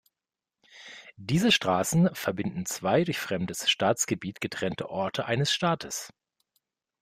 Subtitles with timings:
[1.17, 6.09] Diese Straßen verbinden zwei durch fremdes Staatsgebiet getrennte Orte eines Staates.